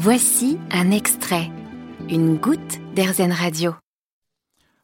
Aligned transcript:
Voici 0.00 0.58
un 0.70 0.92
extrait, 0.92 1.50
une 2.08 2.36
goutte 2.36 2.78
d'Airzen 2.94 3.32
Radio. 3.32 3.74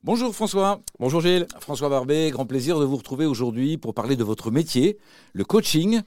Bonjour 0.02 0.34
François. 0.34 0.80
Bonjour 0.98 1.20
Gilles. 1.20 1.46
François 1.60 1.88
Barbet, 1.88 2.32
grand 2.32 2.46
plaisir 2.46 2.80
de 2.80 2.84
vous 2.84 2.96
retrouver 2.96 3.24
aujourd'hui 3.24 3.78
pour 3.78 3.94
parler 3.94 4.16
de 4.16 4.24
votre 4.24 4.50
métier, 4.50 4.98
le 5.32 5.44
coaching. 5.44 6.00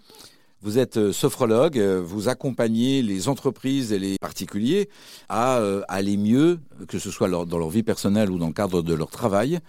Vous 0.61 0.77
êtes 0.77 0.97
euh, 0.97 1.13
sophrologue, 1.13 1.79
euh, 1.79 2.01
vous 2.03 2.27
accompagnez 2.27 3.01
les 3.01 3.29
entreprises 3.29 3.93
et 3.93 3.99
les 3.99 4.17
particuliers 4.19 4.89
à 5.29 5.59
euh, 5.59 5.83
aller 5.87 6.17
mieux, 6.17 6.59
que 6.87 6.99
ce 6.99 7.11
soit 7.11 7.29
dans 7.29 7.57
leur 7.57 7.69
vie 7.69 7.83
personnelle 7.83 8.29
ou 8.31 8.37
dans 8.37 8.47
le 8.47 8.53
cadre 8.53 8.81
de 8.81 8.93
leur 8.93 9.09
travail. 9.09 9.59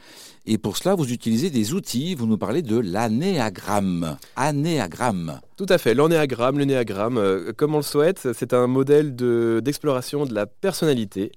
Et 0.46 0.56
pour 0.56 0.78
cela, 0.78 0.94
vous 0.94 1.12
utilisez 1.12 1.50
des 1.50 1.74
outils, 1.74 2.14
vous 2.14 2.26
nous 2.26 2.38
parlez 2.38 2.62
de 2.62 2.78
l'anéagramme. 2.78 4.16
Anéagramme. 4.34 5.40
Tout 5.58 5.66
à 5.68 5.76
fait, 5.76 5.92
l'anéagramme, 5.92 6.58
le 6.58 6.64
néagramme, 6.64 7.52
comme 7.56 7.74
on 7.74 7.78
le 7.78 7.82
souhaite, 7.82 8.28
c'est 8.32 8.54
un 8.54 8.66
modèle 8.66 9.14
d'exploration 9.14 10.24
de, 10.24 10.32
la 10.32 10.46
personnalité. 10.46 11.32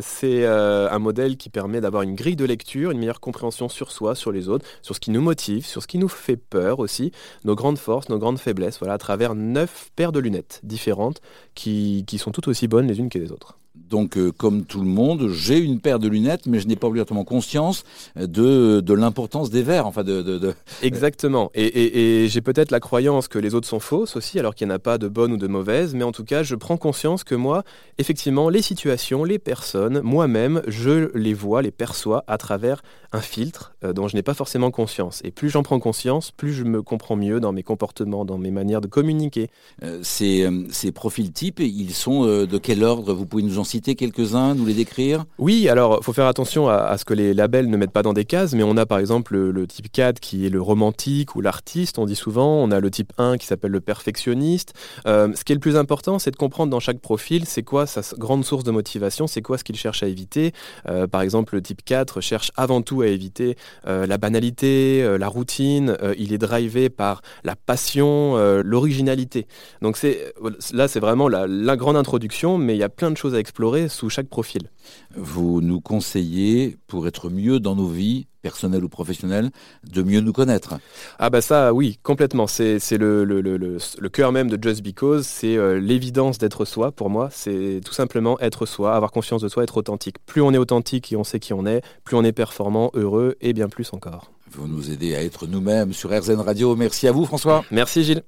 c'est 0.00 0.46
un 0.46 0.98
modèle 0.98 1.36
qui 1.36 1.50
permet 1.50 1.80
d'avoir 1.80 2.02
une 2.02 2.14
grille 2.14 2.36
de 2.36 2.44
lecture, 2.44 2.92
une 2.92 2.98
meilleure 2.98 3.20
compréhension 3.20 3.68
sur 3.68 3.92
soi, 3.92 4.14
sur 4.14 4.32
les 4.32 4.48
autres, 4.48 4.64
sur 4.82 4.94
ce 4.94 5.00
qui 5.00 5.10
nous 5.10 5.20
motive, 5.20 5.66
sur 5.66 5.82
ce 5.82 5.86
qui 5.86 5.98
nous 5.98 6.08
fait 6.08 6.36
peur 6.36 6.78
aussi, 6.78 7.12
nos 7.44 7.56
grandes 7.56 7.78
forces, 7.78 8.08
nos 8.08 8.18
grandes 8.18 8.38
faiblesses 8.38 8.80
à 8.88 8.98
travers 8.98 9.34
neuf 9.34 9.90
paires 9.96 10.12
de 10.12 10.20
lunettes 10.20 10.60
différentes 10.62 11.20
qui, 11.54 12.04
qui 12.06 12.18
sont 12.18 12.30
toutes 12.30 12.48
aussi 12.48 12.68
bonnes 12.68 12.86
les 12.86 12.98
unes 12.98 13.08
que 13.08 13.18
les 13.18 13.32
autres. 13.32 13.58
Donc, 13.88 14.16
euh, 14.16 14.32
comme 14.32 14.64
tout 14.64 14.80
le 14.80 14.86
monde, 14.86 15.28
j'ai 15.30 15.58
une 15.58 15.80
paire 15.80 15.98
de 15.98 16.08
lunettes, 16.08 16.46
mais 16.46 16.58
je 16.58 16.66
n'ai 16.66 16.76
pas 16.76 16.88
obligatoirement 16.88 17.24
conscience 17.24 17.84
de, 18.16 18.80
de 18.80 18.94
l'importance 18.94 19.50
des 19.50 19.62
verres. 19.62 19.86
Enfin, 19.86 20.02
de, 20.02 20.22
de, 20.22 20.54
Exactement. 20.82 21.50
Et, 21.54 22.24
et, 22.24 22.28
j'ai 22.28 22.40
peut-être 22.40 22.70
la 22.70 22.80
croyance 22.80 23.28
que 23.28 23.38
les 23.38 23.54
autres 23.54 23.68
sont 23.68 23.80
fausses 23.80 24.16
aussi, 24.16 24.38
alors 24.38 24.54
qu'il 24.54 24.66
n'y 24.66 24.72
en 24.72 24.76
a 24.76 24.80
pas 24.80 24.98
de 24.98 25.08
bonnes 25.08 25.32
ou 25.32 25.36
de 25.36 25.46
mauvaises. 25.46 25.94
Mais 25.94 26.04
en 26.04 26.12
tout 26.12 26.24
cas, 26.24 26.42
je 26.42 26.54
prends 26.56 26.76
conscience 26.76 27.22
que 27.22 27.34
moi, 27.34 27.62
effectivement, 27.98 28.48
les 28.48 28.62
situations, 28.62 29.22
les 29.22 29.38
personnes, 29.38 30.00
moi-même, 30.00 30.62
je 30.66 31.10
les 31.16 31.34
vois, 31.34 31.62
les 31.62 31.70
perçois 31.70 32.24
à 32.26 32.38
travers 32.38 32.82
un 33.12 33.20
filtre 33.20 33.74
euh, 33.84 33.92
dont 33.92 34.08
je 34.08 34.16
n'ai 34.16 34.22
pas 34.22 34.34
forcément 34.34 34.70
conscience. 34.70 35.20
Et 35.24 35.30
plus 35.30 35.48
j'en 35.48 35.62
prends 35.62 35.78
conscience, 35.78 36.32
plus 36.32 36.52
je 36.52 36.64
me 36.64 36.82
comprends 36.82 37.16
mieux 37.16 37.38
dans 37.38 37.52
mes 37.52 37.62
comportements, 37.62 38.24
dans 38.24 38.38
mes 38.38 38.50
manières 38.50 38.80
de 38.80 38.88
communiquer. 38.88 39.48
Euh, 39.84 40.00
ces, 40.02 40.48
ces, 40.70 40.90
profils 40.90 41.30
types, 41.30 41.60
ils 41.60 41.94
sont 41.94 42.24
de 42.24 42.58
quel 42.58 42.82
ordre? 42.82 43.14
Vous 43.14 43.26
pouvez 43.26 43.42
nous 43.42 43.58
en 43.58 43.64
citer 43.66 43.94
quelques-uns, 43.94 44.54
nous 44.54 44.64
les 44.64 44.74
décrire? 44.74 45.24
Oui, 45.38 45.68
alors 45.68 45.98
il 46.00 46.04
faut 46.04 46.12
faire 46.12 46.26
attention 46.26 46.68
à, 46.68 46.96
ce 46.96 47.04
que 47.04 47.14
les 47.14 47.34
labels 47.34 47.68
ne 47.68 47.76
mettent 47.76 47.90
pas 47.90 48.02
dans 48.02 48.12
des 48.12 48.24
cases, 48.24 48.54
mais 48.54 48.62
on 48.62 48.76
a 48.76 48.86
par 48.86 48.98
exemple 48.98 49.36
le, 49.36 49.66
type 49.66 49.90
4 49.90 50.20
qui 50.20 50.46
est 50.46 50.48
le 50.48 50.62
romantique 50.62 51.34
ou 51.36 51.40
l'artiste, 51.40 51.98
on 51.98 52.06
dit 52.06 52.16
souvent, 52.16 52.62
on 52.62 52.70
a 52.70 52.80
le 52.80 52.90
type 52.90 53.12
1 53.18 53.36
qui 53.36 53.46
s'appelle 53.46 53.72
le 53.72 53.80
perfectionniste. 53.80 54.72
Euh, 55.06 55.32
ce 55.34 55.44
qui 55.44 55.52
est 55.52 55.56
le 55.56 55.60
plus 55.60 55.76
important, 55.76 56.18
c'est 56.18 56.30
de 56.30 56.36
comprendre 56.36 56.70
dans 56.70 56.80
chaque 56.80 57.00
profil, 57.00 57.44
c'est 57.46 57.62
quoi 57.62 57.86
sa 57.86 58.00
grande 58.16 58.44
source 58.44 58.64
de 58.64 58.70
motivation, 58.70 59.26
c'est 59.26 59.42
quoi 59.42 59.58
ce 59.58 59.64
qu'il 59.64 59.76
cherche 59.76 60.02
à 60.02 60.06
éviter. 60.06 60.52
Euh, 60.88 61.06
par 61.06 61.20
exemple, 61.20 61.54
le 61.54 61.62
type 61.62 61.84
4 61.84 62.20
cherche 62.20 62.52
avant 62.56 62.82
tout 62.82 63.02
à 63.02 63.08
éviter 63.08 63.56
euh, 63.86 64.06
la 64.06 64.18
banalité, 64.18 65.16
la 65.18 65.28
routine, 65.28 65.96
il 66.18 66.32
est 66.32 66.38
drivé 66.38 66.88
par 66.88 67.22
la 67.44 67.56
passion, 67.56 68.36
l'originalité. 68.62 69.46
Donc 69.82 69.96
c'est 69.96 70.32
là, 70.72 70.88
c'est 70.88 71.00
vraiment 71.00 71.28
la, 71.28 71.76
grande 71.76 71.96
introduction, 71.96 72.58
mais 72.58 72.74
il 72.74 72.78
y 72.78 72.82
a 72.82 72.88
plein 72.88 73.10
de 73.10 73.16
choses 73.16 73.34
à 73.34 73.38
explorer 73.38 73.55
sous 73.88 74.10
chaque 74.10 74.28
profil. 74.28 74.70
Vous 75.14 75.60
nous 75.60 75.80
conseillez, 75.80 76.76
pour 76.86 77.06
être 77.06 77.30
mieux 77.30 77.58
dans 77.58 77.74
nos 77.74 77.88
vies, 77.88 78.26
personnelles 78.42 78.84
ou 78.84 78.88
professionnelles, 78.88 79.50
de 79.90 80.02
mieux 80.02 80.20
nous 80.20 80.32
connaître. 80.32 80.74
Ah 81.18 81.30
bah 81.30 81.40
ça, 81.40 81.72
oui, 81.72 81.98
complètement. 82.02 82.46
C'est 82.46 82.78
le, 82.92 83.24
le, 83.24 83.40
le, 83.40 83.56
le, 83.56 84.08
cœur 84.08 84.30
même 84.30 84.48
de 84.48 84.62
Just 84.62 84.82
Because, 84.82 85.26
c'est 85.26 85.56
euh, 85.56 85.80
l'évidence 85.80 86.38
d'être 86.38 86.64
soi. 86.64 86.92
Pour 86.92 87.10
moi, 87.10 87.28
c'est 87.32 87.80
tout 87.84 87.94
simplement 87.94 88.38
être 88.40 88.66
soi, 88.66 88.94
avoir 88.94 89.10
confiance 89.10 89.42
de 89.42 89.48
soi, 89.48 89.64
être 89.64 89.76
authentique. 89.78 90.16
Plus 90.26 90.42
on 90.42 90.52
est 90.52 90.58
authentique 90.58 91.12
et 91.12 91.16
on 91.16 91.24
sait 91.24 91.40
qui 91.40 91.52
on 91.52 91.66
est, 91.66 91.82
plus 92.04 92.16
on 92.16 92.24
est 92.24 92.32
performant, 92.32 92.90
heureux 92.94 93.36
et 93.40 93.52
bien 93.52 93.68
plus 93.68 93.92
encore. 93.92 94.30
Vous 94.52 94.68
nous 94.68 94.90
aidez 94.92 95.16
à 95.16 95.22
être 95.22 95.46
nous-mêmes 95.46 95.92
sur 95.92 96.16
RZN 96.16 96.40
Radio. 96.40 96.76
Merci 96.76 97.08
à 97.08 97.12
vous, 97.12 97.24
François. 97.24 97.64
Merci, 97.70 98.04
Gilles. 98.04 98.22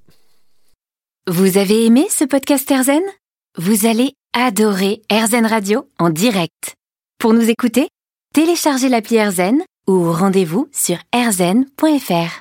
Vous 1.27 1.57
avez 1.57 1.85
aimé 1.85 2.07
ce 2.09 2.25
podcast 2.25 2.69
RZN 2.69 3.03
Vous 3.57 3.87
allez 3.87 4.13
adorer 4.33 5.01
AirZen 5.09 5.45
Radio 5.45 5.87
en 5.97 6.11
direct. 6.11 6.75
Pour 7.17 7.33
nous 7.33 7.49
écouter, 7.49 7.89
téléchargez 8.33 8.89
l'appli 8.89 9.15
AirZen 9.15 9.63
ou 9.87 10.11
rendez-vous 10.13 10.67
sur 10.71 10.97
airzen.fr. 11.11 12.37